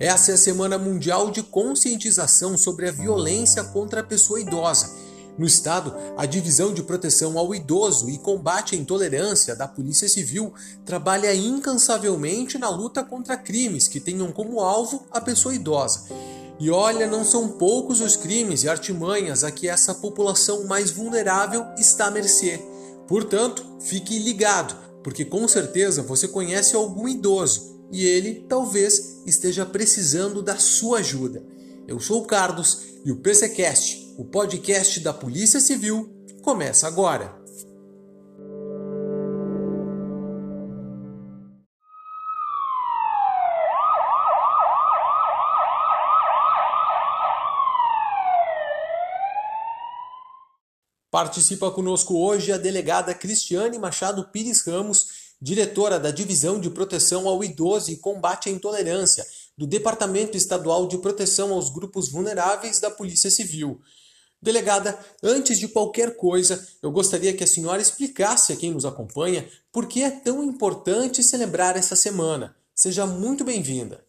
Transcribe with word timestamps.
Essa 0.00 0.30
é 0.30 0.34
a 0.34 0.38
Semana 0.38 0.78
Mundial 0.78 1.30
de 1.30 1.42
Conscientização 1.42 2.56
sobre 2.56 2.88
a 2.88 2.92
Violência 2.92 3.64
contra 3.64 4.00
a 4.00 4.04
Pessoa 4.04 4.40
Idosa. 4.40 4.90
No 5.36 5.44
estado, 5.44 5.94
a 6.16 6.24
Divisão 6.24 6.72
de 6.72 6.82
Proteção 6.82 7.38
ao 7.38 7.54
Idoso 7.54 8.08
e 8.08 8.16
Combate 8.18 8.74
à 8.74 8.78
Intolerância 8.78 9.54
da 9.54 9.68
Polícia 9.68 10.08
Civil 10.08 10.52
trabalha 10.84 11.34
incansavelmente 11.34 12.58
na 12.58 12.68
luta 12.68 13.04
contra 13.04 13.36
crimes 13.36 13.86
que 13.86 14.00
tenham 14.00 14.32
como 14.32 14.60
alvo 14.60 15.06
a 15.10 15.20
pessoa 15.20 15.54
idosa. 15.54 16.06
E 16.58 16.70
olha, 16.70 17.06
não 17.06 17.24
são 17.24 17.48
poucos 17.48 18.00
os 18.00 18.16
crimes 18.16 18.64
e 18.64 18.68
artimanhas 18.68 19.44
a 19.44 19.50
que 19.50 19.68
essa 19.68 19.94
população 19.94 20.64
mais 20.64 20.90
vulnerável 20.90 21.66
está 21.76 22.06
à 22.06 22.10
mercê. 22.10 22.60
Portanto, 23.08 23.64
fique 23.80 24.18
ligado, 24.18 24.76
porque 25.02 25.24
com 25.24 25.48
certeza 25.48 26.02
você 26.02 26.28
conhece 26.28 26.76
algum 26.76 27.08
idoso 27.08 27.88
e 27.90 28.04
ele 28.04 28.44
talvez 28.46 29.22
esteja 29.26 29.64
precisando 29.64 30.42
da 30.42 30.58
sua 30.58 30.98
ajuda. 30.98 31.42
Eu 31.86 31.98
sou 31.98 32.22
o 32.22 32.26
Carlos 32.26 32.82
e 33.04 33.10
o 33.10 33.16
PCcast, 33.16 34.14
o 34.18 34.26
podcast 34.26 35.00
da 35.00 35.12
Polícia 35.14 35.58
Civil, 35.58 36.10
começa 36.42 36.86
agora. 36.86 37.37
Participa 51.18 51.68
conosco 51.72 52.16
hoje 52.16 52.52
a 52.52 52.56
delegada 52.56 53.12
Cristiane 53.12 53.76
Machado 53.76 54.28
Pires 54.28 54.64
Ramos, 54.64 55.34
diretora 55.42 55.98
da 55.98 56.12
Divisão 56.12 56.60
de 56.60 56.70
Proteção 56.70 57.26
ao 57.26 57.42
Idoso 57.42 57.90
e 57.90 57.96
Combate 57.96 58.48
à 58.48 58.52
Intolerância, 58.52 59.26
do 59.56 59.66
Departamento 59.66 60.36
Estadual 60.36 60.86
de 60.86 60.96
Proteção 60.98 61.52
aos 61.52 61.70
Grupos 61.70 62.08
Vulneráveis 62.08 62.78
da 62.78 62.88
Polícia 62.88 63.32
Civil. 63.32 63.80
Delegada, 64.40 64.96
antes 65.20 65.58
de 65.58 65.66
qualquer 65.66 66.16
coisa, 66.16 66.64
eu 66.80 66.92
gostaria 66.92 67.36
que 67.36 67.42
a 67.42 67.48
senhora 67.48 67.82
explicasse 67.82 68.52
a 68.52 68.56
quem 68.56 68.70
nos 68.70 68.84
acompanha 68.84 69.44
por 69.72 69.88
que 69.88 70.04
é 70.04 70.10
tão 70.12 70.44
importante 70.44 71.24
celebrar 71.24 71.76
essa 71.76 71.96
semana. 71.96 72.54
Seja 72.72 73.04
muito 73.04 73.42
bem-vinda. 73.42 74.06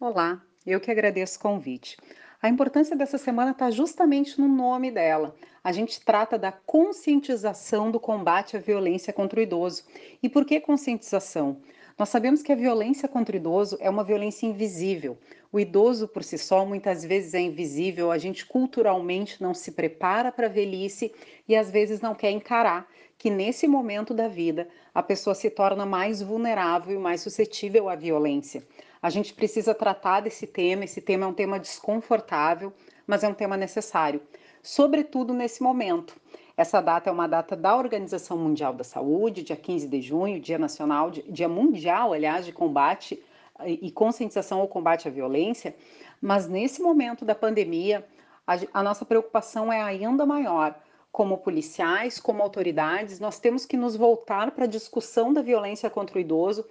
Olá, 0.00 0.42
eu 0.66 0.80
que 0.80 0.90
agradeço 0.90 1.38
o 1.38 1.40
convite. 1.40 1.96
A 2.44 2.48
importância 2.50 2.94
dessa 2.94 3.16
semana 3.16 3.52
está 3.52 3.70
justamente 3.70 4.38
no 4.38 4.46
nome 4.46 4.90
dela. 4.90 5.34
A 5.64 5.72
gente 5.72 5.98
trata 5.98 6.36
da 6.36 6.52
conscientização 6.52 7.90
do 7.90 7.98
combate 7.98 8.54
à 8.54 8.60
violência 8.60 9.14
contra 9.14 9.40
o 9.40 9.42
idoso. 9.42 9.82
E 10.22 10.28
por 10.28 10.44
que 10.44 10.60
conscientização? 10.60 11.56
Nós 11.98 12.10
sabemos 12.10 12.42
que 12.42 12.52
a 12.52 12.54
violência 12.54 13.08
contra 13.08 13.34
o 13.34 13.38
idoso 13.38 13.78
é 13.80 13.88
uma 13.88 14.04
violência 14.04 14.44
invisível. 14.44 15.16
O 15.50 15.58
idoso 15.58 16.06
por 16.06 16.22
si 16.22 16.36
só 16.36 16.66
muitas 16.66 17.02
vezes 17.02 17.32
é 17.32 17.40
invisível, 17.40 18.10
a 18.10 18.18
gente 18.18 18.44
culturalmente 18.44 19.42
não 19.42 19.54
se 19.54 19.72
prepara 19.72 20.30
para 20.30 20.44
a 20.44 20.50
velhice 20.50 21.14
e 21.48 21.56
às 21.56 21.70
vezes 21.70 22.02
não 22.02 22.14
quer 22.14 22.30
encarar 22.30 22.86
que 23.16 23.30
nesse 23.30 23.66
momento 23.66 24.12
da 24.12 24.28
vida 24.28 24.68
a 24.94 25.02
pessoa 25.02 25.34
se 25.34 25.48
torna 25.48 25.86
mais 25.86 26.20
vulnerável 26.20 26.94
e 26.94 26.98
mais 26.98 27.22
suscetível 27.22 27.88
à 27.88 27.94
violência. 27.94 28.62
A 29.04 29.10
gente 29.10 29.34
precisa 29.34 29.74
tratar 29.74 30.20
desse 30.20 30.46
tema. 30.46 30.84
Esse 30.84 30.98
tema 30.98 31.26
é 31.26 31.28
um 31.28 31.34
tema 31.34 31.60
desconfortável, 31.60 32.72
mas 33.06 33.22
é 33.22 33.28
um 33.28 33.34
tema 33.34 33.54
necessário, 33.54 34.22
sobretudo 34.62 35.34
nesse 35.34 35.62
momento. 35.62 36.16
Essa 36.56 36.80
data 36.80 37.10
é 37.10 37.12
uma 37.12 37.28
data 37.28 37.54
da 37.54 37.76
Organização 37.76 38.38
Mundial 38.38 38.72
da 38.72 38.82
Saúde, 38.82 39.42
dia 39.42 39.56
15 39.56 39.86
de 39.88 40.00
junho, 40.00 40.40
Dia 40.40 40.58
Nacional, 40.58 41.10
Dia 41.10 41.50
Mundial, 41.50 42.14
aliás, 42.14 42.46
de 42.46 42.52
combate 42.52 43.22
e 43.66 43.90
conscientização 43.90 44.60
ao 44.60 44.68
combate 44.68 45.06
à 45.06 45.10
violência. 45.10 45.76
Mas 46.18 46.48
nesse 46.48 46.80
momento 46.80 47.26
da 47.26 47.34
pandemia, 47.34 48.06
a, 48.46 48.56
a 48.72 48.82
nossa 48.82 49.04
preocupação 49.04 49.70
é 49.70 49.82
ainda 49.82 50.24
maior. 50.24 50.74
Como 51.12 51.36
policiais, 51.36 52.18
como 52.18 52.42
autoridades, 52.42 53.20
nós 53.20 53.38
temos 53.38 53.66
que 53.66 53.76
nos 53.76 53.96
voltar 53.96 54.52
para 54.52 54.64
a 54.64 54.66
discussão 54.66 55.30
da 55.30 55.42
violência 55.42 55.90
contra 55.90 56.16
o 56.16 56.20
idoso, 56.20 56.64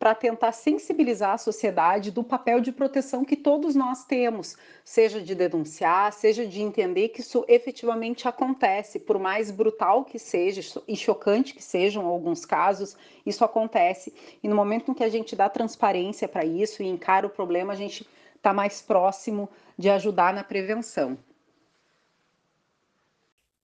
para 0.00 0.14
tentar 0.14 0.52
sensibilizar 0.52 1.34
a 1.34 1.38
sociedade 1.38 2.10
do 2.10 2.24
papel 2.24 2.58
de 2.58 2.72
proteção 2.72 3.22
que 3.22 3.36
todos 3.36 3.74
nós 3.74 4.02
temos, 4.02 4.56
seja 4.82 5.20
de 5.20 5.34
denunciar, 5.34 6.10
seja 6.14 6.46
de 6.46 6.62
entender 6.62 7.10
que 7.10 7.20
isso 7.20 7.44
efetivamente 7.46 8.26
acontece, 8.26 8.98
por 8.98 9.18
mais 9.18 9.50
brutal 9.50 10.02
que 10.06 10.18
seja 10.18 10.80
e 10.88 10.96
chocante 10.96 11.52
que 11.52 11.62
sejam 11.62 12.06
alguns 12.06 12.46
casos, 12.46 12.96
isso 13.26 13.44
acontece. 13.44 14.14
E 14.42 14.48
no 14.48 14.56
momento 14.56 14.90
em 14.90 14.94
que 14.94 15.04
a 15.04 15.08
gente 15.10 15.36
dá 15.36 15.50
transparência 15.50 16.26
para 16.26 16.46
isso 16.46 16.82
e 16.82 16.88
encara 16.88 17.26
o 17.26 17.30
problema, 17.30 17.74
a 17.74 17.76
gente 17.76 18.08
está 18.34 18.54
mais 18.54 18.80
próximo 18.80 19.50
de 19.76 19.90
ajudar 19.90 20.32
na 20.32 20.42
prevenção. 20.42 21.18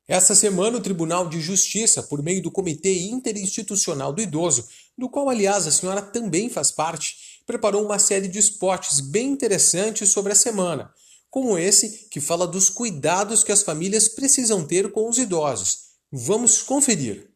Essa 0.09 0.37
semana, 0.37 0.79
o 0.79 0.81
Tribunal 0.81 1.29
de 1.29 1.41
Justiça, 1.41 2.01
por 2.01 2.23
meio 2.23 2.41
do 2.41 2.51
Comitê 2.51 3.09
Interinstitucional 3.09 4.13
do 4.13 4.23
Idoso, 4.23 4.69
do 4.97 5.09
qual, 5.09 5.29
aliás, 5.29 5.67
a 5.67 5.71
senhora 5.73 6.01
também 6.01 6.49
faz 6.49 6.71
parte, 6.71 7.43
preparou 7.45 7.85
uma 7.85 7.99
série 7.99 8.29
de 8.29 8.39
spots 8.39 9.01
bem 9.01 9.31
interessantes 9.31 10.11
sobre 10.11 10.33
a 10.33 10.37
semana, 10.37 10.93
como 11.29 11.59
esse 11.59 12.09
que 12.09 12.21
fala 12.21 12.47
dos 12.47 12.71
cuidados 12.71 13.43
que 13.43 13.51
as 13.51 13.65
famílias 13.65 14.09
precisam 14.09 14.65
ter 14.65 14.93
com 14.93 15.09
os 15.09 15.19
idosos. 15.19 15.79
Vamos 16.13 16.63
conferir. 16.63 17.36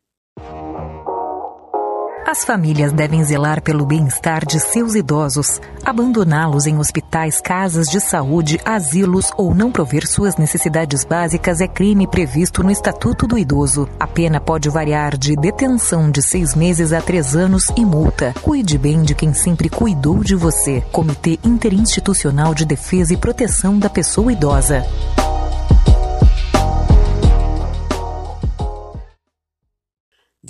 As 2.26 2.44
famílias 2.44 2.92
devem 2.92 3.25
zelar 3.25 3.62
pelo 3.62 3.84
bem-estar 3.84 4.47
de 4.47 4.60
seus 4.60 4.94
idosos, 4.94 5.60
abandoná-los 5.84 6.66
em 6.66 6.78
hospitais, 6.78 7.41
casas 7.41 7.86
de 7.86 7.98
saúde, 8.00 8.60
asilos 8.64 9.32
ou 9.36 9.54
não 9.54 9.72
prover 9.72 10.06
suas 10.06 10.36
necessidades 10.36 11.04
básicas 11.04 11.60
é 11.60 11.66
crime 11.66 12.06
previsto 12.06 12.62
no 12.62 12.70
Estatuto 12.70 13.26
do 13.26 13.38
Idoso. 13.38 13.88
A 13.98 14.06
pena 14.06 14.38
pode 14.41 14.69
variar 14.69 15.16
de 15.16 15.34
detenção 15.34 16.10
de 16.10 16.22
seis 16.22 16.54
meses 16.54 16.92
a 16.92 17.00
três 17.00 17.34
anos 17.34 17.64
e 17.76 17.84
multa. 17.84 18.34
Cuide 18.42 18.78
bem 18.78 19.02
de 19.02 19.14
quem 19.14 19.32
sempre 19.32 19.69
cuidou 19.69 20.22
de 20.22 20.37
você. 20.37 20.82
Comitê 20.92 21.38
Interinstitucional 21.42 22.54
de 22.54 22.64
Defesa 22.64 23.12
e 23.12 23.16
Proteção 23.16 23.78
da 23.78 23.88
Pessoa 23.88 24.32
Idosa. 24.32 24.87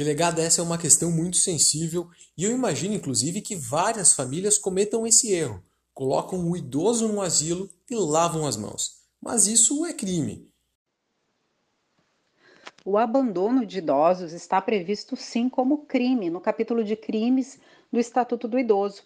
Delegada, 0.01 0.41
essa 0.41 0.63
é 0.63 0.65
uma 0.65 0.79
questão 0.79 1.11
muito 1.11 1.37
sensível 1.37 2.09
e 2.35 2.45
eu 2.45 2.53
imagino, 2.53 2.95
inclusive, 2.95 3.43
que 3.43 3.55
várias 3.55 4.15
famílias 4.15 4.57
cometam 4.57 5.07
esse 5.07 5.31
erro. 5.31 5.63
Colocam 5.93 6.43
o 6.49 6.57
idoso 6.57 7.07
no 7.07 7.21
asilo 7.21 7.69
e 7.91 7.95
lavam 7.95 8.47
as 8.47 8.57
mãos. 8.57 9.03
Mas 9.21 9.47
isso 9.47 9.85
é 9.85 9.93
crime. 9.93 10.49
O 12.83 12.97
abandono 12.97 13.67
de 13.67 13.77
idosos 13.77 14.33
está 14.33 14.59
previsto 14.59 15.17
sim 15.17 15.51
como 15.51 15.85
crime 15.85 16.31
no 16.31 16.41
capítulo 16.41 16.83
de 16.83 16.97
crimes 16.97 17.59
do 17.93 18.01
Estatuto 18.01 18.49
do 18.49 18.59
Idoso. 18.59 19.03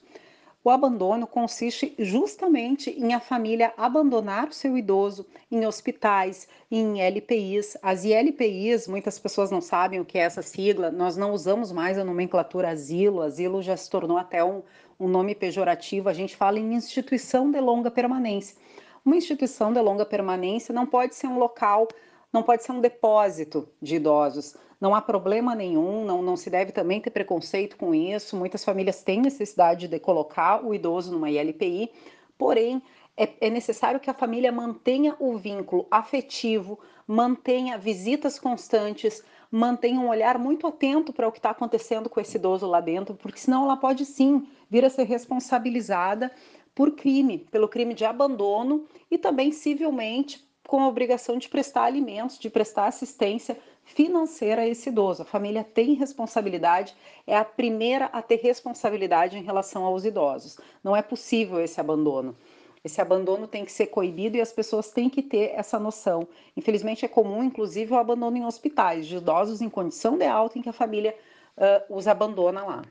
O 0.67 0.71
abandono 0.71 1.27
consiste 1.27 1.95
justamente 1.99 2.89
em 2.89 3.13
a 3.13 3.21
família 3.21 3.75
abandonar 3.77 4.49
o 4.49 4.55
seu 4.55 4.79
idoso 4.79 5.27
em 5.53 5.67
hospitais, 5.67 6.49
em 6.71 7.03
LPIs. 7.03 7.77
As 7.83 8.03
ILPIs, 8.03 8.89
muitas 8.89 9.19
pessoas 9.19 9.51
não 9.51 9.61
sabem 9.61 10.01
o 10.01 10.07
que 10.07 10.17
é 10.17 10.23
essa 10.23 10.41
sigla, 10.41 10.91
nós 10.91 11.19
não 11.19 11.33
usamos 11.33 11.71
mais 11.71 11.99
a 11.99 12.05
nomenclatura 12.05 12.71
asilo, 12.71 13.21
asilo 13.21 13.61
já 13.61 13.77
se 13.77 13.91
tornou 13.91 14.17
até 14.17 14.43
um, 14.43 14.63
um 14.99 15.07
nome 15.07 15.35
pejorativo, 15.35 16.09
a 16.09 16.15
gente 16.15 16.35
fala 16.35 16.59
em 16.59 16.73
instituição 16.73 17.51
de 17.51 17.61
longa 17.61 17.91
permanência. 17.91 18.57
Uma 19.05 19.17
instituição 19.17 19.71
de 19.71 19.83
longa 19.83 20.07
permanência 20.07 20.73
não 20.73 20.87
pode 20.87 21.15
ser 21.15 21.27
um 21.27 21.39
local 21.39 21.87
não 22.35 22.43
pode 22.43 22.65
ser 22.65 22.73
um 22.73 22.81
depósito 22.81 23.69
de 23.81 23.95
idosos. 23.95 24.57
Não 24.85 24.95
há 24.95 25.01
problema 25.01 25.55
nenhum, 25.55 26.05
não, 26.05 26.21
não 26.21 26.37
se 26.37 26.51
deve 26.51 26.71
também 26.71 27.01
ter 27.01 27.09
preconceito 27.09 27.75
com 27.75 27.95
isso. 27.95 28.37
Muitas 28.37 28.63
famílias 28.63 29.03
têm 29.03 29.19
necessidade 29.19 29.89
de 29.89 29.99
colocar 29.99 30.63
o 30.63 30.75
idoso 30.75 31.11
numa 31.11 31.31
ILPI, 31.31 31.91
porém, 32.37 32.83
é, 33.17 33.31
é 33.41 33.49
necessário 33.49 33.99
que 33.99 34.11
a 34.11 34.13
família 34.13 34.53
mantenha 34.53 35.17
o 35.19 35.39
vínculo 35.39 35.87
afetivo, 35.91 36.79
mantenha 37.07 37.79
visitas 37.79 38.39
constantes, 38.39 39.25
mantenha 39.51 39.99
um 39.99 40.11
olhar 40.11 40.39
muito 40.39 40.67
atento 40.67 41.15
para 41.15 41.29
o 41.29 41.33
que 41.33 41.39
está 41.39 41.49
acontecendo 41.49 42.11
com 42.11 42.21
esse 42.21 42.37
idoso 42.37 42.67
lá 42.67 42.83
dentro, 42.83 43.15
porque 43.15 43.39
senão 43.39 43.65
ela 43.65 43.79
pode 43.79 44.05
sim 44.05 44.47
vir 44.69 44.85
a 44.85 44.91
ser 44.91 45.05
responsabilizada 45.05 46.31
por 46.75 46.91
crime, 46.91 47.39
pelo 47.51 47.69
crime 47.69 47.95
de 47.95 48.05
abandono 48.05 48.85
e 49.11 49.17
também 49.17 49.51
civilmente 49.51 50.47
com 50.67 50.83
a 50.83 50.89
obrigação 50.89 51.39
de 51.39 51.49
prestar 51.49 51.85
alimentos, 51.85 52.39
de 52.39 52.51
prestar 52.51 52.87
assistência 52.87 53.59
financeira 53.85 54.63
a 54.63 54.67
esse 54.67 54.89
idoso. 54.89 55.23
A 55.23 55.25
família 55.25 55.63
tem 55.63 55.95
responsabilidade, 55.95 56.95
é 57.27 57.37
a 57.37 57.45
primeira 57.45 58.07
a 58.07 58.23
ter 58.23 58.37
responsabilidade 58.37 59.39
em 59.39 59.43
relação 59.43 59.85
aos 59.85 60.05
idosos. 60.05 60.59
Não 60.83 60.97
é 60.97 61.03
possível 61.03 61.61
esse 61.61 61.81
abandono. 61.81 62.37
Esse 62.85 63.01
abandono 63.01 63.47
tem 63.47 63.65
que 63.65 63.73
ser 63.73 63.87
coibido 63.87 64.37
e 64.37 64.41
as 64.41 64.53
pessoas 64.53 64.91
têm 64.91 65.09
que 65.09 65.23
ter 65.23 65.53
essa 65.55 65.79
noção. 65.79 66.29
Infelizmente, 66.55 67.05
é 67.05 67.09
comum, 67.09 67.43
inclusive, 67.43 67.93
o 67.93 67.99
abandono 67.99 68.37
em 68.37 68.45
hospitais 68.45 69.07
de 69.07 69.17
idosos 69.17 69.63
em 69.63 69.71
condição 69.71 70.19
de 70.19 70.27
alta 70.27 70.59
em 70.59 70.63
que 70.63 70.69
a 70.69 70.73
família 70.73 71.17
uh, 71.57 71.97
os 71.97 72.07
abandona 72.07 72.63
lá. 72.63 72.83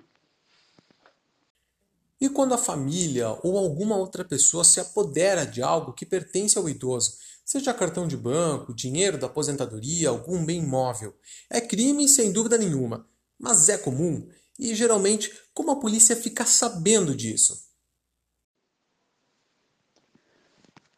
E 2.20 2.30
quando 2.30 2.54
a 2.54 2.58
família 2.58 3.38
ou 3.44 3.58
alguma 3.58 3.98
outra 3.98 4.24
pessoa 4.24 4.64
se 4.64 4.80
apodera 4.80 5.46
de 5.46 5.62
algo 5.62 5.92
que 5.92 6.06
pertence 6.06 6.58
ao 6.58 6.70
idoso, 6.70 7.18
seja 7.44 7.74
cartão 7.74 8.08
de 8.08 8.18
banco, 8.18 8.74
dinheiro 8.74 9.18
da 9.18 9.28
aposentadoria, 9.28 10.10
algum 10.10 10.46
bem 10.46 10.60
imóvel, 10.60 11.16
é 11.50 11.60
crime 11.60 12.08
sem 12.08 12.32
dúvida 12.32 12.58
nenhuma, 12.58 13.08
mas 13.40 13.70
é 13.70 13.78
comum 13.78 14.28
e 14.58 14.74
geralmente 14.76 15.32
como 15.54 15.72
a 15.72 15.80
polícia 15.80 16.16
fica 16.16 16.46
sabendo 16.46 17.16
disso? 17.16 17.72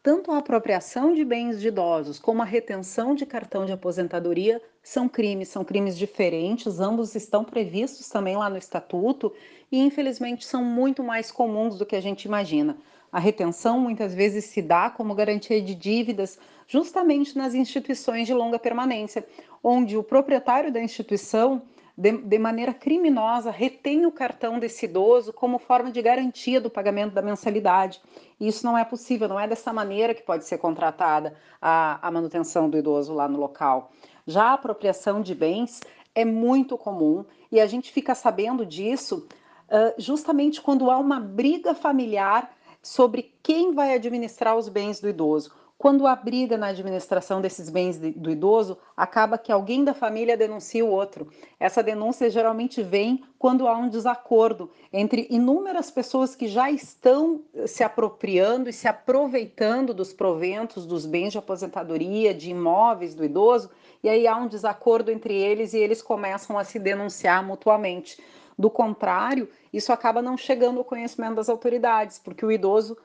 Tanto 0.05 0.31
a 0.31 0.37
apropriação 0.37 1.15
de 1.15 1.25
bens 1.25 1.59
de 1.59 1.69
idosos 1.69 2.19
como 2.19 2.43
a 2.43 2.45
retenção 2.45 3.15
de 3.15 3.25
cartão 3.25 3.65
de 3.65 3.71
aposentadoria 3.71 4.61
são 4.83 5.09
crimes, 5.09 5.49
são 5.49 5.65
crimes 5.65 5.97
diferentes, 5.97 6.79
ambos 6.79 7.15
estão 7.15 7.43
previstos 7.43 8.07
também 8.07 8.37
lá 8.37 8.47
no 8.47 8.57
estatuto 8.57 9.33
e 9.71 9.79
infelizmente 9.79 10.45
são 10.45 10.63
muito 10.63 11.03
mais 11.03 11.31
comuns 11.31 11.79
do 11.79 11.87
que 11.87 11.95
a 11.95 12.01
gente 12.01 12.25
imagina. 12.25 12.77
A 13.15 13.19
retenção 13.19 13.79
muitas 13.79 14.13
vezes 14.13 14.43
se 14.43 14.61
dá 14.61 14.89
como 14.89 15.15
garantia 15.15 15.61
de 15.61 15.73
dívidas 15.73 16.37
justamente 16.67 17.37
nas 17.37 17.53
instituições 17.53 18.27
de 18.27 18.33
longa 18.33 18.59
permanência, 18.59 19.25
onde 19.63 19.95
o 19.95 20.03
proprietário 20.03 20.69
da 20.69 20.81
instituição 20.81 21.61
de, 21.97 22.11
de, 22.11 22.37
maneira 22.37 22.73
criminosa, 22.73 23.51
retém 23.51 24.05
o 24.05 24.11
cartão 24.11 24.59
desse 24.59 24.83
idoso 24.83 25.31
como 25.31 25.57
forma 25.59 25.93
de 25.93 26.01
garantia 26.01 26.59
do 26.59 26.69
pagamento 26.69 27.13
da 27.13 27.21
mensalidade. 27.21 28.01
E 28.37 28.49
isso 28.49 28.65
não 28.65 28.77
é 28.77 28.83
possível, 28.83 29.29
não 29.29 29.39
é 29.39 29.47
dessa 29.47 29.71
maneira 29.71 30.13
que 30.13 30.21
pode 30.21 30.43
ser 30.43 30.57
contratada 30.57 31.37
a, 31.61 32.05
a 32.05 32.11
manutenção 32.11 32.69
do 32.69 32.77
idoso 32.77 33.13
lá 33.13 33.29
no 33.29 33.39
local. 33.39 33.93
Já 34.27 34.47
a 34.47 34.53
apropriação 34.55 35.21
de 35.21 35.33
bens 35.33 35.79
é 36.13 36.25
muito 36.25 36.77
comum 36.77 37.23
e 37.49 37.61
a 37.61 37.65
gente 37.65 37.93
fica 37.93 38.13
sabendo 38.13 38.65
disso 38.65 39.25
uh, 39.69 39.93
justamente 39.97 40.61
quando 40.61 40.91
há 40.91 40.97
uma 40.97 41.21
briga 41.21 41.73
familiar 41.73 42.53
sobre 42.85 43.33
quem 43.41 43.73
vai 43.73 43.95
administrar 43.95 44.55
os 44.55 44.69
bens 44.69 44.99
do 44.99 45.09
idoso. 45.09 45.51
Quando 45.75 46.05
há 46.05 46.15
briga 46.15 46.55
na 46.55 46.67
administração 46.67 47.41
desses 47.41 47.67
bens 47.67 47.97
do 47.97 48.29
idoso, 48.29 48.77
acaba 48.95 49.39
que 49.39 49.51
alguém 49.51 49.83
da 49.83 49.93
família 49.93 50.37
denuncia 50.37 50.85
o 50.85 50.89
outro. 50.89 51.27
Essa 51.59 51.81
denúncia 51.81 52.29
geralmente 52.29 52.83
vem 52.83 53.23
quando 53.39 53.67
há 53.67 53.75
um 53.75 53.89
desacordo 53.89 54.69
entre 54.93 55.27
inúmeras 55.31 55.89
pessoas 55.89 56.35
que 56.35 56.47
já 56.47 56.69
estão 56.69 57.41
se 57.65 57.83
apropriando 57.83 58.69
e 58.69 58.73
se 58.73 58.87
aproveitando 58.87 59.91
dos 59.91 60.13
proventos 60.13 60.85
dos 60.85 61.07
bens 61.07 61.31
de 61.31 61.39
aposentadoria, 61.39 62.35
de 62.35 62.51
imóveis 62.51 63.15
do 63.15 63.25
idoso, 63.25 63.71
e 64.03 64.07
aí 64.07 64.27
há 64.27 64.37
um 64.37 64.47
desacordo 64.47 65.11
entre 65.11 65.33
eles 65.33 65.73
e 65.73 65.79
eles 65.79 66.03
começam 66.03 66.55
a 66.57 66.63
se 66.63 66.77
denunciar 66.77 67.43
mutuamente. 67.43 68.21
Do 68.57 68.69
contrário, 68.69 69.49
isso 69.71 69.91
acaba 69.91 70.21
não 70.21 70.37
chegando 70.37 70.77
ao 70.79 70.85
conhecimento 70.85 71.35
das 71.35 71.49
autoridades, 71.49 72.19
porque 72.19 72.45
o 72.45 72.51
idoso 72.51 72.97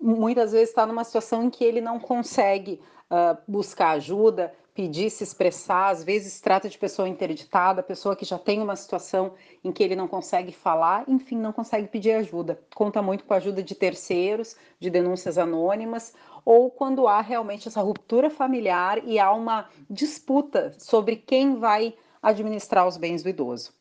muitas 0.00 0.52
vezes 0.52 0.70
está 0.70 0.86
numa 0.86 1.04
situação 1.04 1.44
em 1.44 1.50
que 1.50 1.64
ele 1.64 1.80
não 1.80 1.98
consegue 1.98 2.80
uh, 3.10 3.36
buscar 3.46 3.90
ajuda, 3.90 4.52
pedir, 4.78 5.10
se 5.10 5.24
expressar, 5.24 5.88
às 5.88 6.04
vezes 6.04 6.40
trata 6.40 6.68
de 6.68 6.78
pessoa 6.78 7.08
interditada, 7.08 7.82
pessoa 7.82 8.14
que 8.14 8.24
já 8.24 8.38
tem 8.38 8.62
uma 8.62 8.76
situação 8.76 9.32
em 9.64 9.72
que 9.72 9.82
ele 9.82 9.96
não 9.96 10.06
consegue 10.06 10.52
falar, 10.52 11.02
enfim, 11.08 11.36
não 11.36 11.52
consegue 11.52 11.88
pedir 11.88 12.12
ajuda. 12.12 12.60
Conta 12.74 13.02
muito 13.02 13.24
com 13.24 13.34
a 13.34 13.38
ajuda 13.38 13.60
de 13.60 13.74
terceiros, 13.74 14.56
de 14.78 14.88
denúncias 14.88 15.36
anônimas, 15.36 16.14
ou 16.44 16.70
quando 16.70 17.08
há 17.08 17.20
realmente 17.20 17.66
essa 17.66 17.80
ruptura 17.80 18.30
familiar 18.30 19.04
e 19.04 19.18
há 19.18 19.32
uma 19.32 19.68
disputa 19.90 20.72
sobre 20.78 21.16
quem 21.16 21.56
vai 21.56 21.94
administrar 22.22 22.86
os 22.86 22.96
bens 22.96 23.22
do 23.22 23.28
idoso. 23.28 23.77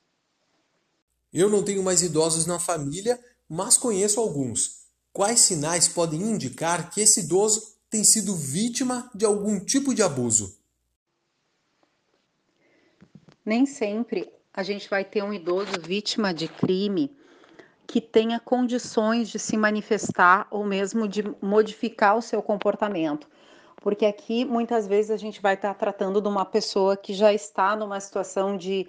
Eu 1.34 1.50
não 1.50 1.64
tenho 1.64 1.84
mais 1.84 2.02
idosos 2.02 2.46
na 2.46 2.60
família, 2.60 3.20
mas 3.50 3.78
conheço 3.78 4.20
alguns. 4.20 4.88
Quais 5.12 5.40
sinais 5.42 5.88
podem 5.88 6.22
indicar 6.22 6.90
que 6.90 7.02
esse 7.02 7.22
idoso 7.22 7.76
tem 7.90 8.04
sido 8.04 8.36
vítima 8.36 9.10
de 9.14 9.26
algum 9.26 9.60
tipo 9.60 9.94
de 9.94 10.04
abuso? 10.04 10.58
Nem 13.46 13.66
sempre 13.66 14.32
a 14.54 14.64
gente 14.64 14.90
vai 14.90 15.06
ter 15.06 15.24
um 15.24 15.34
idoso 15.34 15.72
vítima 15.82 16.34
de 16.34 16.48
crime 16.48 17.16
que 17.86 18.02
tenha 18.02 18.40
condições 18.40 19.30
de 19.30 19.40
se 19.40 19.56
manifestar 19.56 20.48
ou 20.52 20.66
mesmo 20.66 21.08
de 21.08 21.24
modificar 21.42 22.18
o 22.18 22.22
seu 22.22 22.42
comportamento. 22.42 23.28
Porque 23.82 24.06
aqui 24.06 24.44
muitas 24.44 24.88
vezes 24.88 25.12
a 25.12 25.18
gente 25.18 25.42
vai 25.42 25.54
estar 25.54 25.74
tratando 25.76 26.20
de 26.20 26.28
uma 26.28 26.44
pessoa 26.44 26.98
que 26.98 27.14
já 27.14 27.32
está 27.32 27.76
numa 27.76 28.00
situação 28.00 28.58
de 28.58 28.88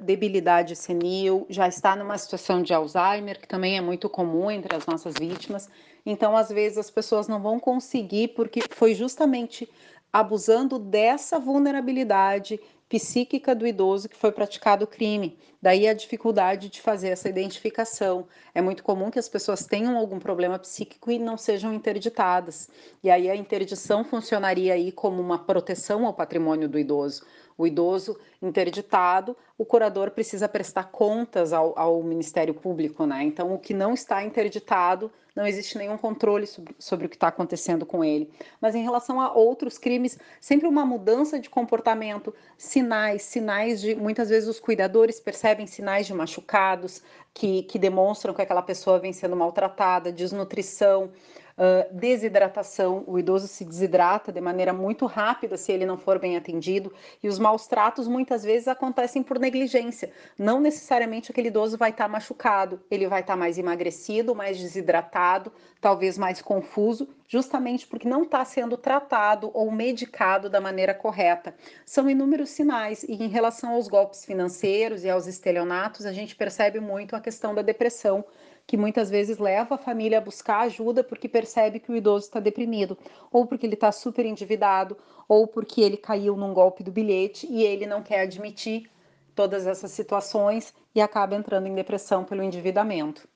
debilidade 0.00 0.76
senil, 0.76 1.44
já 1.48 1.66
está 1.66 1.96
numa 1.96 2.16
situação 2.16 2.62
de 2.62 2.72
Alzheimer, 2.72 3.40
que 3.40 3.48
também 3.48 3.76
é 3.76 3.80
muito 3.80 4.08
comum 4.08 4.50
entre 4.50 4.76
as 4.76 4.86
nossas 4.86 5.14
vítimas. 5.18 5.68
Então, 6.04 6.36
às 6.36 6.48
vezes, 6.48 6.78
as 6.78 6.90
pessoas 6.90 7.26
não 7.26 7.42
vão 7.42 7.58
conseguir, 7.58 8.28
porque 8.28 8.60
foi 8.70 8.94
justamente 8.94 9.68
abusando 10.12 10.78
dessa 10.78 11.38
vulnerabilidade 11.38 12.60
psíquica 12.88 13.52
do 13.52 13.66
idoso 13.66 14.08
que 14.08 14.16
foi 14.16 14.30
praticado 14.30 14.84
o 14.84 14.88
crime. 14.88 15.36
Daí 15.60 15.88
a 15.88 15.92
dificuldade 15.92 16.68
de 16.68 16.80
fazer 16.80 17.08
essa 17.08 17.28
identificação. 17.28 18.28
É 18.54 18.62
muito 18.62 18.84
comum 18.84 19.10
que 19.10 19.18
as 19.18 19.28
pessoas 19.28 19.66
tenham 19.66 19.96
algum 19.98 20.20
problema 20.20 20.56
psíquico 20.60 21.10
e 21.10 21.18
não 21.18 21.36
sejam 21.36 21.74
interditadas. 21.74 22.70
E 23.02 23.10
aí 23.10 23.28
a 23.28 23.34
interdição 23.34 24.04
funcionaria 24.04 24.74
aí 24.74 24.92
como 24.92 25.20
uma 25.20 25.38
proteção 25.38 26.06
ao 26.06 26.14
patrimônio 26.14 26.68
do 26.68 26.78
idoso 26.78 27.24
o 27.56 27.66
idoso 27.66 28.18
interditado, 28.40 29.36
o 29.58 29.64
curador 29.64 30.10
precisa 30.10 30.48
prestar 30.48 30.84
contas 30.84 31.52
ao, 31.52 31.78
ao, 31.78 32.02
Ministério 32.02 32.52
Público, 32.52 33.06
né? 33.06 33.24
Então, 33.24 33.54
o 33.54 33.58
que 33.58 33.72
não 33.72 33.94
está 33.94 34.22
interditado, 34.22 35.10
não 35.34 35.46
existe 35.46 35.78
nenhum 35.78 35.96
controle 35.96 36.46
sobre, 36.46 36.74
sobre 36.78 37.06
o 37.06 37.08
que 37.08 37.16
está 37.16 37.28
acontecendo 37.28 37.86
com 37.86 38.04
ele. 38.04 38.30
Mas 38.60 38.74
em 38.74 38.82
relação 38.82 39.20
a 39.20 39.32
outros 39.32 39.78
crimes, 39.78 40.18
sempre 40.40 40.68
uma 40.68 40.84
mudança 40.84 41.38
de 41.38 41.48
comportamento, 41.48 42.34
sinais, 42.56 43.22
sinais 43.22 43.80
de. 43.80 43.94
Muitas 43.94 44.28
vezes 44.28 44.48
os 44.48 44.60
cuidadores 44.60 45.20
percebem 45.20 45.66
sinais 45.66 46.06
de 46.06 46.12
machucados 46.12 47.02
que, 47.32 47.62
que 47.62 47.78
demonstram 47.78 48.34
que 48.34 48.42
aquela 48.42 48.62
pessoa 48.62 48.98
vem 48.98 49.12
sendo 49.12 49.36
maltratada, 49.36 50.12
desnutrição. 50.12 51.10
Uh, 51.56 51.90
desidratação, 51.90 53.02
o 53.06 53.18
idoso 53.18 53.48
se 53.48 53.64
desidrata 53.64 54.30
de 54.30 54.42
maneira 54.42 54.74
muito 54.74 55.06
rápida 55.06 55.56
se 55.56 55.72
ele 55.72 55.86
não 55.86 55.96
for 55.96 56.18
bem 56.18 56.36
atendido, 56.36 56.92
e 57.22 57.28
os 57.28 57.38
maus 57.38 57.66
tratos 57.66 58.06
muitas 58.06 58.44
vezes 58.44 58.68
acontecem 58.68 59.22
por 59.22 59.38
negligência. 59.46 60.10
Não 60.38 60.60
necessariamente 60.60 61.30
aquele 61.30 61.48
idoso 61.48 61.78
vai 61.78 61.90
estar 61.90 62.04
tá 62.04 62.08
machucado, 62.08 62.80
ele 62.90 63.08
vai 63.08 63.20
estar 63.20 63.34
tá 63.34 63.38
mais 63.38 63.56
emagrecido, 63.58 64.34
mais 64.34 64.58
desidratado, 64.58 65.52
talvez 65.80 66.18
mais 66.18 66.42
confuso, 66.42 67.08
justamente 67.28 67.86
porque 67.86 68.08
não 68.08 68.24
está 68.24 68.44
sendo 68.44 68.76
tratado 68.76 69.50
ou 69.54 69.70
medicado 69.70 70.50
da 70.50 70.60
maneira 70.60 70.92
correta. 70.94 71.54
São 71.84 72.10
inúmeros 72.10 72.50
sinais, 72.50 73.04
e 73.04 73.12
em 73.12 73.28
relação 73.28 73.74
aos 73.74 73.88
golpes 73.88 74.24
financeiros 74.24 75.04
e 75.04 75.10
aos 75.10 75.26
estelionatos, 75.26 76.04
a 76.04 76.12
gente 76.12 76.34
percebe 76.34 76.80
muito 76.80 77.14
a 77.14 77.20
questão 77.20 77.54
da 77.54 77.62
depressão 77.62 78.24
que 78.66 78.76
muitas 78.76 79.08
vezes 79.08 79.38
leva 79.38 79.76
a 79.76 79.78
família 79.78 80.18
a 80.18 80.20
buscar 80.20 80.62
ajuda 80.62 81.04
porque 81.04 81.28
percebe 81.28 81.78
que 81.78 81.92
o 81.92 81.96
idoso 81.96 82.26
está 82.26 82.40
deprimido, 82.40 82.98
ou 83.30 83.46
porque 83.46 83.64
ele 83.64 83.74
está 83.74 83.92
super 83.92 84.26
endividado, 84.26 84.96
ou 85.28 85.46
porque 85.46 85.80
ele 85.80 85.96
caiu 85.96 86.36
num 86.36 86.52
golpe 86.52 86.82
do 86.82 86.90
bilhete 86.90 87.46
e 87.48 87.62
ele 87.62 87.86
não 87.86 88.02
quer 88.02 88.22
admitir 88.22 88.90
todas 89.36 89.66
essas 89.66 89.92
situações 89.92 90.74
e 90.92 91.00
acaba 91.00 91.36
entrando 91.36 91.68
em 91.68 91.74
depressão 91.74 92.24
pelo 92.24 92.42
endividamento. 92.42 93.28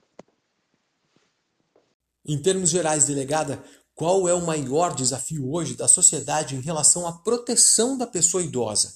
Em 2.27 2.41
termos 2.43 2.71
gerais, 2.71 3.07
delegada, 3.07 3.63
qual 3.95 4.29
é 4.29 4.35
o 4.35 4.45
maior 4.45 4.93
desafio 4.95 5.53
hoje 5.53 5.77
da 5.77 5.87
sociedade 5.87 6.57
em 6.57 6.61
relação 6.61 7.07
à 7.07 7.13
proteção 7.13 7.97
da 7.97 8.07
pessoa 8.07 8.43
idosa? 8.43 8.95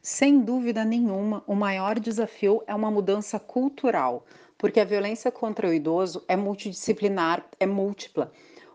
Sem 0.00 0.40
dúvida 0.40 0.84
nenhuma, 0.84 1.44
o 1.46 1.54
maior 1.54 2.00
desafio 2.00 2.62
é 2.66 2.74
uma 2.74 2.90
mudança 2.90 3.38
cultural 3.38 4.24
porque 4.62 4.78
a 4.78 4.84
violência 4.84 5.28
contra 5.32 5.68
o 5.68 5.74
idoso 5.74 6.22
é 6.28 6.36
multidisciplinar, 6.36 7.44
é 7.58 7.66
múltipla. 7.66 8.30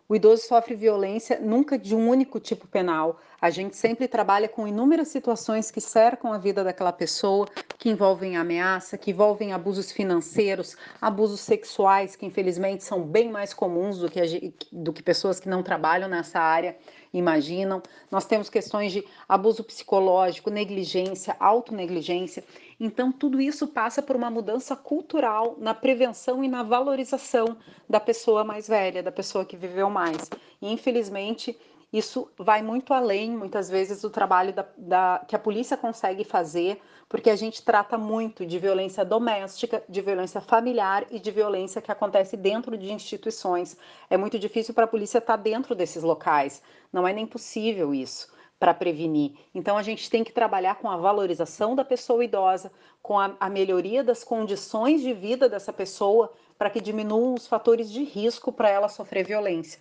O 0.09 0.15
idoso 0.15 0.43
sofre 0.43 0.73
violência 0.73 1.37
nunca 1.37 1.77
de 1.77 1.93
um 1.93 2.07
único 2.09 2.39
tipo 2.39 2.65
penal. 2.65 3.19
A 3.41 3.49
gente 3.49 3.75
sempre 3.75 4.07
trabalha 4.07 4.47
com 4.47 4.65
inúmeras 4.65 5.09
situações 5.09 5.69
que 5.69 5.81
cercam 5.81 6.31
a 6.31 6.37
vida 6.37 6.63
daquela 6.63 6.93
pessoa, 6.93 7.45
que 7.77 7.89
envolvem 7.89 8.37
ameaça, 8.37 8.97
que 8.97 9.11
envolvem 9.11 9.51
abusos 9.51 9.91
financeiros, 9.91 10.77
abusos 11.01 11.41
sexuais, 11.41 12.15
que 12.15 12.25
infelizmente 12.25 12.85
são 12.85 13.03
bem 13.03 13.29
mais 13.29 13.53
comuns 13.53 13.99
do 13.99 14.09
que, 14.09 14.53
do 14.71 14.93
que 14.93 15.03
pessoas 15.03 15.41
que 15.41 15.49
não 15.49 15.61
trabalham 15.61 16.07
nessa 16.07 16.39
área 16.39 16.77
imaginam. 17.13 17.83
Nós 18.09 18.25
temos 18.25 18.49
questões 18.49 18.93
de 18.93 19.03
abuso 19.27 19.61
psicológico, 19.61 20.49
negligência, 20.49 21.35
autonegligência. 21.37 22.45
Então, 22.79 23.12
tudo 23.12 23.41
isso 23.41 23.67
passa 23.67 24.03
por 24.03 24.15
uma 24.15 24.29
mudança 24.29 24.75
cultural 24.75 25.55
na 25.57 25.74
prevenção 25.74 26.43
e 26.43 26.48
na 26.48 26.62
valorização 26.62 27.57
da 27.89 28.00
pessoa 28.00 28.43
mais 28.43 28.67
velha, 28.67 29.01
da 29.01 29.12
pessoa 29.12 29.43
que 29.43 29.57
viveu 29.57 29.89
mais. 29.89 30.29
E, 30.62 30.72
infelizmente, 30.72 31.57
isso 31.91 32.29
vai 32.38 32.62
muito 32.62 32.93
além, 32.93 33.31
muitas 33.31 33.67
vezes, 33.67 34.01
do 34.01 34.12
trabalho 34.12 34.53
da, 34.53 34.65
da, 34.77 35.25
que 35.27 35.36
a 35.36 35.39
polícia 35.39 35.75
consegue 35.75 36.24
fazer, 36.24 36.79
porque 37.10 37.31
a 37.31 37.36
gente 37.36 37.63
trata 37.63 37.98
muito 37.98 38.46
de 38.46 38.60
violência 38.60 39.03
doméstica, 39.03 39.81
de 39.89 40.01
violência 40.01 40.39
familiar 40.39 41.07
e 41.10 41.19
de 41.19 41.31
violência 41.31 41.81
que 41.81 41.91
acontece 41.91 42.38
dentro 42.38 42.77
de 42.77 42.91
instituições. 42.91 43.75
É 44.07 44.17
muito 44.17 44.38
difícil 44.38 44.75
para 44.75 44.84
a 44.84 44.88
polícia 44.88 45.17
estar 45.17 45.38
dentro 45.38 45.74
desses 45.74 46.03
locais, 46.03 46.62
não 46.93 47.07
é 47.07 47.13
nem 47.13 47.25
possível 47.25 47.91
isso 47.91 48.37
para 48.59 48.73
prevenir. 48.73 49.33
Então, 49.53 49.77
a 49.77 49.83
gente 49.83 50.09
tem 50.09 50.23
que 50.23 50.31
trabalhar 50.31 50.75
com 50.75 50.89
a 50.89 50.97
valorização 50.97 51.75
da 51.75 51.85
pessoa 51.85 52.23
idosa, 52.23 52.71
com 53.01 53.19
a, 53.19 53.35
a 53.39 53.49
melhoria 53.49 54.03
das 54.03 54.23
condições 54.23 55.01
de 55.01 55.13
vida 55.13 55.47
dessa 55.47 55.71
pessoa, 55.71 56.33
para 56.57 56.69
que 56.69 56.81
diminuam 56.81 57.35
os 57.35 57.47
fatores 57.47 57.89
de 57.89 58.03
risco 58.03 58.51
para 58.51 58.69
ela 58.69 58.89
sofrer 58.89 59.25
violência. 59.25 59.79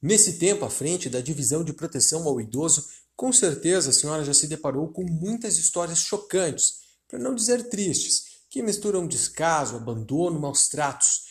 Nesse 0.00 0.38
tempo 0.38 0.64
à 0.64 0.70
frente 0.70 1.10
da 1.10 1.20
divisão 1.20 1.64
de 1.64 1.72
proteção 1.72 2.26
ao 2.28 2.40
idoso, 2.40 2.86
com 3.16 3.32
certeza 3.32 3.90
a 3.90 3.92
senhora 3.92 4.24
já 4.24 4.32
se 4.32 4.46
deparou 4.46 4.88
com 4.88 5.02
muitas 5.02 5.58
histórias 5.58 5.98
chocantes, 5.98 6.82
para 7.08 7.18
não 7.18 7.34
dizer 7.34 7.68
tristes, 7.68 8.38
que 8.48 8.62
misturam 8.62 9.08
descaso, 9.08 9.74
abandono, 9.74 10.38
maus 10.38 10.68
tratos. 10.68 11.26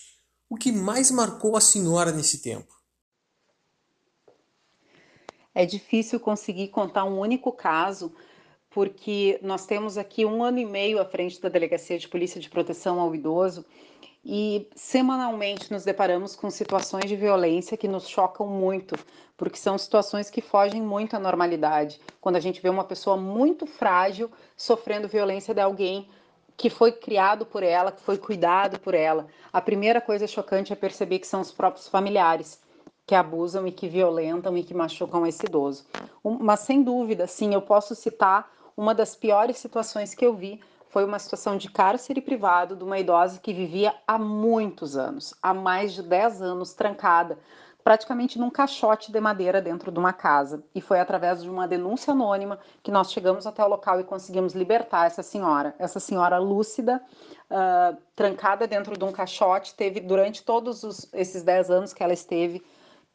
O 0.50 0.58
que 0.58 0.72
mais 0.72 1.10
marcou 1.12 1.56
a 1.56 1.62
senhora 1.62 2.12
nesse 2.12 2.40
tempo? 2.40 2.77
É 5.58 5.66
difícil 5.66 6.20
conseguir 6.20 6.68
contar 6.68 7.04
um 7.04 7.18
único 7.18 7.52
caso, 7.52 8.14
porque 8.70 9.40
nós 9.42 9.66
temos 9.66 9.98
aqui 9.98 10.24
um 10.24 10.44
ano 10.44 10.60
e 10.60 10.66
meio 10.68 11.02
à 11.02 11.06
frente 11.06 11.42
da 11.42 11.50
Delegacia 11.50 11.98
de 11.98 12.08
Polícia 12.08 12.40
de 12.40 12.48
Proteção 12.48 13.00
ao 13.00 13.16
Idoso 13.16 13.66
e 14.24 14.70
semanalmente 14.76 15.72
nos 15.72 15.84
deparamos 15.84 16.36
com 16.36 16.52
situações 16.52 17.06
de 17.06 17.16
violência 17.16 17.76
que 17.76 17.88
nos 17.88 18.08
chocam 18.08 18.46
muito, 18.46 18.94
porque 19.36 19.58
são 19.58 19.80
situações 19.80 20.30
que 20.30 20.42
fogem 20.42 20.80
muito 20.80 21.16
à 21.16 21.20
normalidade. 21.20 22.00
Quando 22.22 22.36
a 22.36 22.40
gente 22.40 22.62
vê 22.62 22.70
uma 22.70 22.84
pessoa 22.84 23.18
muito 23.18 23.66
frágil 23.66 24.30
sofrendo 24.56 25.08
violência 25.08 25.56
de 25.56 25.62
alguém 25.62 26.08
que 26.56 26.70
foi 26.70 26.92
criado 26.92 27.48
por 27.48 27.64
ela, 27.64 27.92
que 27.92 28.02
foi 28.04 28.20
cuidado 28.20 28.80
por 28.80 28.94
ela, 28.94 29.26
a 29.52 29.60
primeira 29.60 30.02
coisa 30.02 30.28
chocante 30.28 30.72
é 30.72 30.76
perceber 30.76 31.18
que 31.18 31.26
são 31.26 31.42
os 31.42 31.52
próprios 31.52 31.88
familiares 31.88 32.60
que 33.08 33.16
abusam 33.16 33.66
e 33.66 33.72
que 33.72 33.88
violentam 33.88 34.58
e 34.58 34.64
que 34.64 34.74
machucam 34.74 35.26
esse 35.26 35.46
idoso. 35.46 35.86
Mas 36.42 36.60
sem 36.60 36.84
dúvida, 36.84 37.26
sim, 37.26 37.54
eu 37.54 37.62
posso 37.62 37.96
citar 37.96 38.52
uma 38.76 38.94
das 38.94 39.16
piores 39.16 39.58
situações 39.58 40.14
que 40.14 40.26
eu 40.26 40.36
vi 40.36 40.60
foi 40.90 41.06
uma 41.06 41.18
situação 41.18 41.58
de 41.58 41.70
cárcere 41.70 42.22
privado 42.22 42.76
de 42.76 42.84
uma 42.84 43.00
idosa 43.00 43.40
que 43.40 43.54
vivia 43.54 43.96
há 44.06 44.18
muitos 44.20 44.98
anos, 44.98 45.34
há 45.42 45.54
mais 45.54 45.94
de 45.94 46.04
10 46.04 46.42
anos, 46.42 46.74
trancada, 46.74 47.38
praticamente 47.84 48.38
num 48.38 48.50
caixote 48.50 49.12
de 49.12 49.20
madeira 49.22 49.62
dentro 49.62 49.92
de 49.92 50.00
uma 50.00 50.12
casa. 50.12 50.62
E 50.76 50.82
foi 50.82 51.00
através 51.00 51.42
de 51.42 51.50
uma 51.50 51.68
denúncia 51.68 52.12
anônima 52.12 52.60
que 52.84 52.92
nós 52.92 53.12
chegamos 53.12 53.48
até 53.48 53.64
o 53.64 53.68
local 53.68 54.00
e 54.00 54.04
conseguimos 54.04 54.54
libertar 54.54 55.08
essa 55.08 55.24
senhora. 55.24 55.74
Essa 55.80 56.00
senhora 56.00 56.38
lúcida, 56.38 57.02
uh, 57.50 57.98
trancada 58.16 58.68
dentro 58.68 58.98
de 58.98 59.06
um 59.06 59.12
caixote, 59.12 59.76
teve 59.76 60.02
durante 60.02 60.44
todos 60.44 60.84
os, 60.84 61.10
esses 61.14 61.44
10 61.44 61.70
anos 61.70 61.94
que 61.94 62.04
ela 62.04 62.14
esteve 62.14 62.62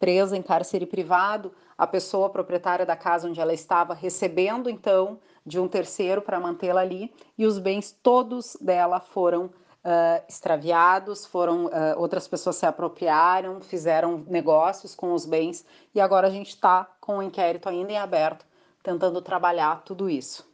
presa 0.02 0.37
em 0.37 0.42
cárcere 0.42 0.85
privado, 0.85 1.52
a 1.78 1.87
pessoa 1.87 2.28
proprietária 2.28 2.85
da 2.85 2.97
casa 2.97 3.28
onde 3.28 3.40
ela 3.40 3.54
estava 3.54 3.94
recebendo 3.94 4.68
então 4.68 5.21
de 5.47 5.61
um 5.61 5.68
terceiro 5.68 6.21
para 6.21 6.40
mantê-la 6.40 6.80
ali, 6.80 7.14
e 7.38 7.47
os 7.47 7.56
bens 7.56 7.97
todos 8.02 8.56
dela 8.61 8.99
foram 8.99 9.44
uh, 9.44 10.25
extraviados, 10.28 11.25
foram 11.25 11.66
uh, 11.66 11.71
outras 11.99 12.26
pessoas 12.26 12.56
se 12.56 12.66
apropriaram, 12.66 13.61
fizeram 13.61 14.25
negócios 14.26 14.92
com 14.92 15.12
os 15.12 15.25
bens, 15.25 15.64
e 15.94 16.00
agora 16.00 16.26
a 16.26 16.30
gente 16.30 16.49
está 16.49 16.85
com 17.00 17.18
o 17.18 17.23
inquérito 17.23 17.68
ainda 17.68 17.92
em 17.92 17.99
aberto, 17.99 18.44
tentando 18.82 19.23
trabalhar 19.23 19.85
tudo 19.85 20.11
isso. 20.11 20.44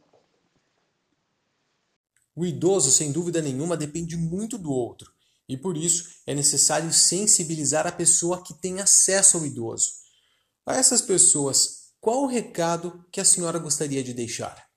O 2.35 2.45
idoso, 2.45 2.91
sem 2.91 3.11
dúvida 3.11 3.41
nenhuma, 3.41 3.75
depende 3.75 4.15
muito 4.15 4.59
do 4.59 4.71
outro, 4.71 5.11
e 5.49 5.57
por 5.57 5.75
isso 5.75 6.21
é 6.25 6.33
necessário 6.33 6.93
sensibilizar 6.93 7.85
a 7.85 7.91
pessoa 7.91 8.41
que 8.41 8.53
tem 8.53 8.79
acesso 8.79 9.37
ao 9.37 9.45
idoso. 9.45 9.89
A 10.65 10.75
essas 10.75 11.01
pessoas, 11.01 11.91
qual 11.99 12.21
o 12.21 12.27
recado 12.27 13.03
que 13.11 13.19
a 13.19 13.25
senhora 13.25 13.59
gostaria 13.59 14.03
de 14.03 14.13
deixar? 14.13 14.69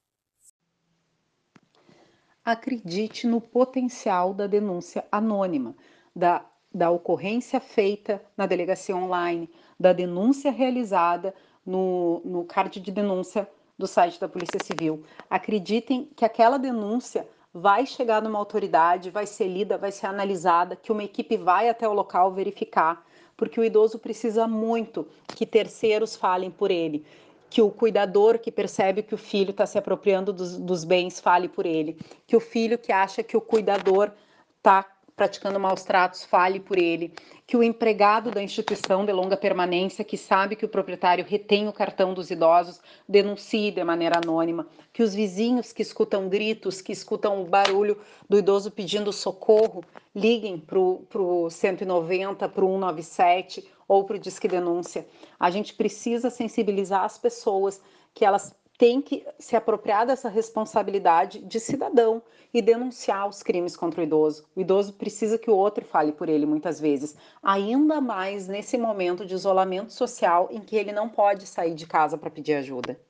acredite 2.45 3.26
no 3.26 3.41
potencial 3.41 4.35
da 4.35 4.47
denúncia 4.47 5.05
anônima, 5.11 5.75
da, 6.14 6.45
da 6.73 6.91
ocorrência 6.91 7.61
feita 7.61 8.23
na 8.37 8.47
delegacia 8.47 8.97
online, 8.97 9.49
da 9.79 9.93
denúncia 9.93 10.50
realizada 10.50 11.35
no, 11.64 12.21
no 12.25 12.45
card 12.45 12.81
de 12.81 12.91
denúncia 12.91 13.49
do 13.79 13.87
site 13.87 14.21
da 14.21 14.29
Polícia 14.29 14.59
Civil. 14.62 15.05
Acreditem 15.31 16.11
que 16.17 16.25
aquela 16.25 16.59
denúncia 16.59 17.26
vai 17.52 17.85
chegar 17.87 18.23
numa 18.23 18.38
autoridade, 18.38 19.11
vai 19.11 19.26
ser 19.26 19.49
lida, 19.49 19.76
vai 19.76 19.92
ser 19.92 20.06
analisada, 20.06 20.76
que 20.76 20.90
uma 20.90 21.04
equipe 21.04 21.37
vai 21.37 21.68
até 21.68 21.87
o 21.88 21.92
local 21.92 22.32
verificar, 22.32 23.04
porque 23.37 23.61
o 23.61 23.64
idoso 23.64 23.99
precisa 23.99 24.47
muito 24.47 25.06
que 25.28 25.44
terceiros 25.44 26.16
falem 26.16 26.50
por 26.50 26.71
ele 26.71 27.04
que 27.52 27.61
o 27.61 27.71
cuidador 27.71 28.38
que 28.38 28.50
percebe 28.50 29.02
que 29.02 29.14
o 29.14 29.18
filho 29.18 29.50
está 29.50 29.66
se 29.66 29.76
apropriando 29.76 30.32
dos, 30.32 30.56
dos, 30.56 30.85
bens 30.85 31.21
fale 31.21 31.50
por 31.50 31.66
ele, 31.66 31.99
que 32.26 32.35
o 32.35 32.40
filho 32.40 32.78
que 32.78 32.90
acha 32.90 33.23
que 33.23 33.37
o 33.37 33.42
cuidador 33.42 34.11
está 34.56 34.87
praticando 35.16 35.61
maus 35.61 35.83
tratos 35.83 36.25
fale 36.25 36.59
por 36.59 36.78
ele, 36.78 37.12
que 37.47 37.57
o 37.57 37.62
empregado 37.62 38.31
da 38.31 38.42
instituição 38.42 39.04
de 39.04 39.12
longa 39.12 39.37
permanência 39.37 40.04
que 40.04 40.16
sabe 40.16 40.57
que 40.57 40.64
o 40.64 40.69
proprietário 40.69 41.25
retém 41.28 41.69
o 41.69 41.73
cartão 41.73 42.14
dos 42.14 42.31
idosos 42.31 42.81
denuncie 43.09 43.71
de 43.71 43.85
maneira 43.85 44.19
anônima, 44.19 44.66
que 44.92 45.02
os 45.02 45.14
vizinhos 45.14 45.73
que 45.73 45.83
escutam 45.83 46.28
gritos, 46.28 46.81
que 46.81 46.92
escutam 46.92 47.42
o 47.42 47.47
barulho 47.47 47.99
do 48.28 48.38
idoso 48.38 48.71
pedindo 48.71 49.12
socorro, 49.12 49.85
liguem 50.14 50.59
para 50.59 50.78
o 50.78 51.50
190, 51.50 52.49
para 52.49 52.64
o 52.64 52.69
197 52.69 53.71
ou 53.87 54.04
para 54.04 54.16
o 54.16 54.19
Disque 54.19 54.49
Denúncia. 54.49 55.07
A 55.38 55.50
gente 55.50 55.75
precisa 55.75 56.31
sensibilizar 56.31 57.04
as 57.04 57.19
pessoas 57.19 57.81
que 58.14 58.25
elas 58.25 58.54
têm 58.79 59.00
que 59.00 59.25
se 59.38 59.55
apropriar 59.55 60.07
dessa 60.07 60.29
responsabilidade 60.29 61.41
de 61.41 61.61
cidadão 61.61 62.23
e 62.52 62.61
denunciar 62.61 63.29
os 63.29 63.43
crimes 63.43 63.76
contra 63.76 64.00
o 64.00 64.05
idoso. 64.05 64.45
O 64.57 64.61
idoso 64.61 64.93
precisa 64.95 65.38
que 65.38 65.50
o 65.50 65.57
outro 65.57 65.85
fale 65.85 66.12
por 66.12 66.29
ele 66.29 66.47
muitas 66.47 66.81
vezes, 66.81 67.14
ainda 67.43 68.00
mais 68.00 68.49
nesse 68.49 68.76
momento 68.76 69.25
de 69.25 69.35
isolamento 69.35 69.93
social 69.93 70.49
em 70.50 70.61
que 70.61 70.76
ele 70.76 70.93
não 70.93 71.09
pode 71.09 71.47
sair 71.47 71.75
de 71.75 71.87
casa 71.87 72.19
para 72.19 72.31
pedir 72.31 72.55
ajuda. 72.55 73.00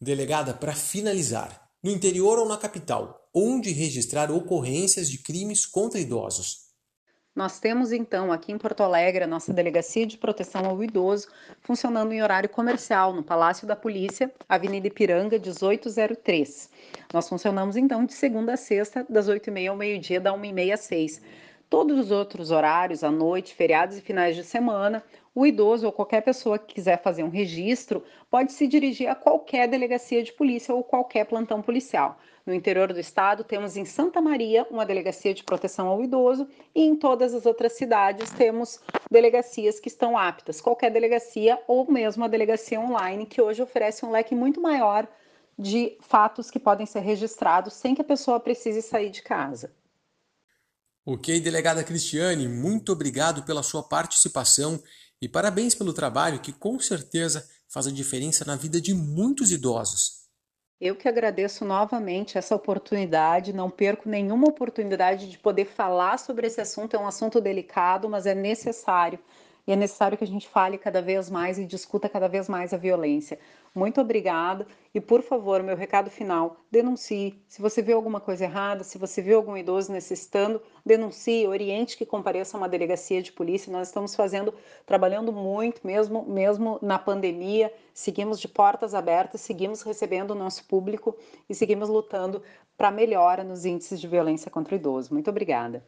Delegada, 0.00 0.54
para 0.54 0.72
finalizar, 0.72 1.68
no 1.82 1.90
interior 1.90 2.38
ou 2.38 2.48
na 2.48 2.56
capital, 2.56 3.28
onde 3.34 3.70
registrar 3.70 4.30
ocorrências 4.30 5.10
de 5.10 5.18
crimes 5.18 5.66
contra 5.66 6.00
idosos? 6.00 6.69
Nós 7.34 7.60
temos 7.60 7.92
então 7.92 8.32
aqui 8.32 8.50
em 8.50 8.58
Porto 8.58 8.82
Alegre 8.82 9.22
a 9.22 9.26
nossa 9.26 9.52
Delegacia 9.52 10.04
de 10.04 10.18
Proteção 10.18 10.66
ao 10.66 10.82
Idoso 10.82 11.28
funcionando 11.60 12.12
em 12.12 12.22
horário 12.22 12.48
comercial 12.48 13.12
no 13.12 13.22
Palácio 13.22 13.68
da 13.68 13.76
Polícia, 13.76 14.32
Avenida 14.48 14.88
Ipiranga 14.88 15.38
1803. 15.38 16.70
Nós 17.14 17.28
funcionamos 17.28 17.76
então 17.76 18.04
de 18.04 18.14
segunda 18.14 18.54
a 18.54 18.56
sexta, 18.56 19.06
das 19.08 19.28
8h30 19.28 19.70
ao 19.70 19.76
meio-dia, 19.76 20.20
da 20.20 20.32
1h30 20.32 20.72
às 20.72 20.80
6 20.80 21.22
Todos 21.70 22.00
os 22.00 22.10
outros 22.10 22.50
horários, 22.50 23.04
à 23.04 23.12
noite, 23.12 23.54
feriados 23.54 23.96
e 23.96 24.00
finais 24.00 24.34
de 24.34 24.42
semana, 24.42 25.04
o 25.32 25.46
idoso 25.46 25.86
ou 25.86 25.92
qualquer 25.92 26.20
pessoa 26.20 26.58
que 26.58 26.74
quiser 26.74 27.00
fazer 27.00 27.22
um 27.22 27.28
registro 27.28 28.02
pode 28.28 28.50
se 28.52 28.66
dirigir 28.66 29.08
a 29.08 29.14
qualquer 29.14 29.68
delegacia 29.68 30.20
de 30.20 30.32
polícia 30.32 30.74
ou 30.74 30.82
qualquer 30.82 31.26
plantão 31.26 31.62
policial. 31.62 32.18
No 32.50 32.56
interior 32.56 32.92
do 32.92 32.98
estado, 32.98 33.44
temos 33.44 33.76
em 33.76 33.84
Santa 33.84 34.20
Maria 34.20 34.66
uma 34.72 34.84
delegacia 34.84 35.32
de 35.32 35.44
proteção 35.44 35.86
ao 35.86 36.02
idoso 36.02 36.48
e 36.74 36.82
em 36.82 36.96
todas 36.96 37.32
as 37.32 37.46
outras 37.46 37.74
cidades 37.74 38.28
temos 38.30 38.80
delegacias 39.08 39.78
que 39.78 39.86
estão 39.86 40.18
aptas, 40.18 40.60
qualquer 40.60 40.90
delegacia 40.90 41.62
ou 41.68 41.88
mesmo 41.88 42.24
a 42.24 42.26
delegacia 42.26 42.80
online, 42.80 43.24
que 43.24 43.40
hoje 43.40 43.62
oferece 43.62 44.04
um 44.04 44.10
leque 44.10 44.34
muito 44.34 44.60
maior 44.60 45.06
de 45.56 45.96
fatos 46.00 46.50
que 46.50 46.58
podem 46.58 46.86
ser 46.86 46.98
registrados 47.02 47.74
sem 47.74 47.94
que 47.94 48.02
a 48.02 48.04
pessoa 48.04 48.40
precise 48.40 48.82
sair 48.82 49.10
de 49.10 49.22
casa. 49.22 49.72
Ok, 51.06 51.38
delegada 51.38 51.84
Cristiane, 51.84 52.48
muito 52.48 52.90
obrigado 52.90 53.44
pela 53.44 53.62
sua 53.62 53.84
participação 53.84 54.82
E 55.22 55.28
parabéns 55.28 55.72
pelo 55.72 55.92
trabalho 55.92 56.40
que 56.40 56.52
com 56.52 56.80
certeza 56.80 57.48
faz 57.68 57.86
a 57.86 57.92
diferença 57.92 58.44
na 58.44 58.56
vida 58.56 58.80
de 58.80 58.92
muitos 58.92 59.52
idosos. 59.52 60.19
Eu 60.80 60.96
que 60.96 61.06
agradeço 61.06 61.64
novamente 61.64 62.38
essa 62.38 62.54
oportunidade, 62.56 63.52
não 63.52 63.68
perco 63.70 64.08
nenhuma 64.08 64.48
oportunidade 64.48 65.28
de 65.30 65.38
poder 65.38 65.66
falar 65.66 66.18
sobre 66.18 66.46
esse 66.46 66.60
assunto. 66.60 66.96
É 66.96 66.98
um 66.98 67.06
assunto 67.06 67.38
delicado, 67.40 68.08
mas 68.08 68.24
é 68.24 68.34
necessário. 68.34 69.18
E 69.66 69.72
é 69.72 69.76
necessário 69.76 70.16
que 70.16 70.24
a 70.24 70.26
gente 70.26 70.48
fale 70.48 70.78
cada 70.78 71.00
vez 71.00 71.30
mais 71.30 71.58
e 71.58 71.64
discuta 71.64 72.08
cada 72.08 72.28
vez 72.28 72.48
mais 72.48 72.72
a 72.72 72.76
violência. 72.76 73.38
Muito 73.74 74.00
obrigada 74.00 74.66
e, 74.92 75.00
por 75.00 75.22
favor, 75.22 75.62
meu 75.62 75.76
recado 75.76 76.10
final: 76.10 76.56
denuncie. 76.70 77.40
Se 77.46 77.62
você 77.62 77.80
vê 77.80 77.92
alguma 77.92 78.20
coisa 78.20 78.44
errada, 78.44 78.82
se 78.82 78.98
você 78.98 79.22
vê 79.22 79.32
algum 79.32 79.56
idoso 79.56 79.92
necessitando, 79.92 80.60
denuncie, 80.84 81.46
oriente 81.46 81.96
que 81.96 82.04
compareça 82.04 82.56
a 82.56 82.58
uma 82.58 82.68
delegacia 82.68 83.22
de 83.22 83.30
polícia. 83.30 83.72
Nós 83.72 83.88
estamos 83.88 84.14
fazendo, 84.14 84.52
trabalhando 84.84 85.32
muito, 85.32 85.86
mesmo, 85.86 86.24
mesmo 86.26 86.78
na 86.82 86.98
pandemia, 86.98 87.72
seguimos 87.94 88.40
de 88.40 88.48
portas 88.48 88.92
abertas, 88.92 89.40
seguimos 89.40 89.82
recebendo 89.82 90.32
o 90.32 90.34
nosso 90.34 90.64
público 90.66 91.16
e 91.48 91.54
seguimos 91.54 91.88
lutando 91.88 92.42
para 92.76 92.90
melhora 92.90 93.44
nos 93.44 93.64
índices 93.64 94.00
de 94.00 94.08
violência 94.08 94.50
contra 94.50 94.74
o 94.74 94.78
idoso. 94.78 95.12
Muito 95.12 95.30
obrigada. 95.30 95.84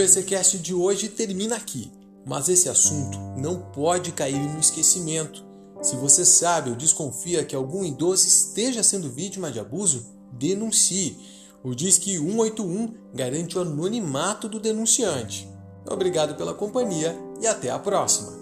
PCcast 0.00 0.58
de 0.60 0.72
hoje 0.72 1.10
termina 1.10 1.56
aqui, 1.56 1.92
mas 2.26 2.48
esse 2.48 2.70
assunto 2.70 3.18
não 3.36 3.60
pode 3.60 4.12
cair 4.12 4.38
no 4.38 4.58
esquecimento. 4.58 5.44
Se 5.82 5.94
você 5.94 6.24
sabe 6.24 6.70
ou 6.70 6.76
desconfia 6.76 7.44
que 7.44 7.54
algum 7.54 7.84
idoso 7.84 8.26
esteja 8.26 8.82
sendo 8.82 9.10
vítima 9.10 9.50
de 9.50 9.60
abuso, 9.60 10.06
denuncie. 10.32 11.18
O 11.62 11.74
Disque 11.74 12.16
181 12.16 12.94
garante 13.14 13.58
o 13.58 13.60
anonimato 13.60 14.48
do 14.48 14.58
denunciante. 14.58 15.46
Obrigado 15.86 16.34
pela 16.34 16.54
companhia 16.54 17.14
e 17.38 17.46
até 17.46 17.68
a 17.68 17.78
próxima! 17.78 18.39